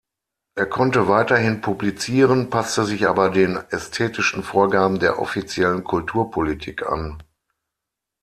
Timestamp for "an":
6.89-7.21